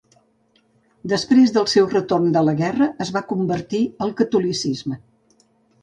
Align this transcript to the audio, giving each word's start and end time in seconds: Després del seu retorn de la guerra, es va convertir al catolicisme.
Després 1.13 1.53
del 1.59 1.69
seu 1.75 1.91
retorn 1.93 2.35
de 2.37 2.45
la 2.49 2.57
guerra, 2.65 2.89
es 3.07 3.15
va 3.19 3.25
convertir 3.35 3.87
al 4.07 4.19
catolicisme. 4.25 5.03